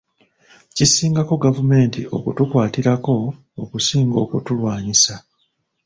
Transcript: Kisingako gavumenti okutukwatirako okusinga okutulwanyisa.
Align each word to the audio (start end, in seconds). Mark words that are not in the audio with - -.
Kisingako 0.75 1.33
gavumenti 1.45 2.01
okutukwatirako 2.17 3.15
okusinga 3.61 4.17
okutulwanyisa. 4.25 5.15